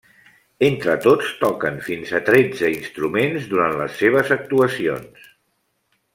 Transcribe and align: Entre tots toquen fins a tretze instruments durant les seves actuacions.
Entre 0.67 0.95
tots 1.03 1.27
toquen 1.41 1.77
fins 1.89 2.13
a 2.19 2.21
tretze 2.31 2.71
instruments 2.77 3.47
durant 3.53 3.77
les 3.83 4.01
seves 4.01 4.33
actuacions. 4.39 5.31